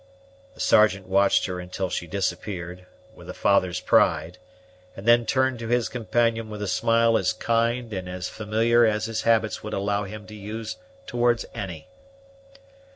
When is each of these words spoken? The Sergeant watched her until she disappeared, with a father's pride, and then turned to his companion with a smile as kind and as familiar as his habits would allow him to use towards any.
The 0.55 0.59
Sergeant 0.59 1.05
watched 1.07 1.45
her 1.45 1.59
until 1.59 1.91
she 1.91 2.07
disappeared, 2.07 2.87
with 3.13 3.29
a 3.29 3.35
father's 3.35 3.79
pride, 3.79 4.39
and 4.97 5.05
then 5.07 5.27
turned 5.27 5.59
to 5.59 5.67
his 5.67 5.89
companion 5.89 6.49
with 6.49 6.63
a 6.63 6.67
smile 6.67 7.19
as 7.19 7.33
kind 7.33 7.93
and 7.93 8.09
as 8.09 8.27
familiar 8.27 8.83
as 8.83 9.05
his 9.05 9.21
habits 9.21 9.61
would 9.61 9.75
allow 9.75 10.05
him 10.05 10.25
to 10.25 10.33
use 10.35 10.77
towards 11.05 11.45
any. 11.53 11.87